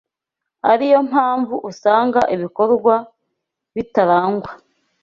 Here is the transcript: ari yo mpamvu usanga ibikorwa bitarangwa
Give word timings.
ari 0.71 0.85
yo 0.91 0.99
mpamvu 1.09 1.55
usanga 1.69 2.19
ibikorwa 2.35 2.95
bitarangwa 3.75 4.51